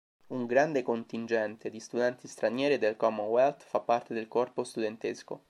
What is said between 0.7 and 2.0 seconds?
contingente di